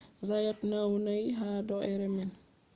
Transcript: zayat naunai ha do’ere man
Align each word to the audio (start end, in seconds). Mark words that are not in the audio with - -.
zayat 0.27 0.59
naunai 0.69 1.27
ha 1.39 1.49
do’ere 1.67 2.07
man 2.15 2.29